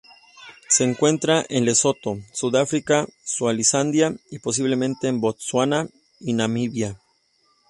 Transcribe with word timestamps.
Se 0.67 0.83
encuentra 0.83 1.45
en 1.47 1.63
Lesoto, 1.63 2.17
Sudáfrica, 2.33 3.05
Suazilandia 3.23 4.15
y, 4.31 4.39
posiblemente 4.39 5.07
en 5.07 5.21
Botsuana 5.21 5.89
y 6.19 6.33
Namibia. 6.33 6.97